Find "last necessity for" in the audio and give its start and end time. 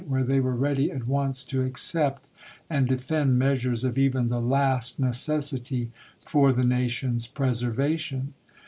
4.41-6.51